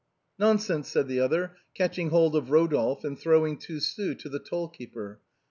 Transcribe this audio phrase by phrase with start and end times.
[0.43, 4.67] "Nonsense," said the other, catching hold of Rodolphe and throwing two sous to the toll
[4.67, 5.19] keeper.